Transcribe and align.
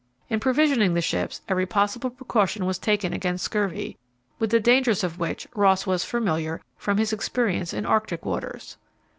In 0.31 0.39
provisioning 0.39 0.95
the 0.95 0.99
ships, 1.01 1.41
every 1.47 1.67
possible 1.67 2.09
precaution 2.09 2.65
was 2.65 2.79
taken 2.79 3.13
against 3.13 3.43
scurvy, 3.45 3.99
with 4.39 4.49
the 4.49 4.59
dangers 4.59 5.03
of 5.03 5.19
which 5.19 5.47
Ross 5.53 5.85
was 5.85 6.03
familiar 6.03 6.59
from 6.75 6.97
his 6.97 7.13
experience 7.13 7.71
in 7.71 7.85
Arctic 7.85 8.25
waters. 8.25 8.77